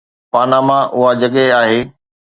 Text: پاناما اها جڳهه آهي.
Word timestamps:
پاناما 0.31 0.79
اها 0.97 1.09
جڳهه 1.21 1.45
آهي. 1.61 1.79